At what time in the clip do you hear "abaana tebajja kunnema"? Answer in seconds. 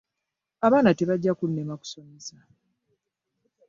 0.65-1.75